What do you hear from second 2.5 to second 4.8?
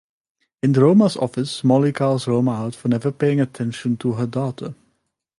out for never paying attention to her daughter.